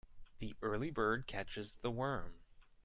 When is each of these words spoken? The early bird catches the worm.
The 0.39 0.55
early 0.63 0.89
bird 0.89 1.27
catches 1.27 1.75
the 1.75 1.91
worm. 1.91 2.39